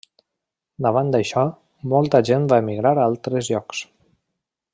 Davant 0.85 1.11
d'això, 1.15 1.43
molta 1.93 2.23
gent 2.31 2.49
va 2.55 2.59
emigrar 2.65 2.97
a 2.97 3.07
altres 3.11 3.53
llocs. 3.53 3.85